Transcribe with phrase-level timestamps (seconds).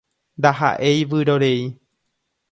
[0.43, 1.61] Ndahaʼéi vyrorei.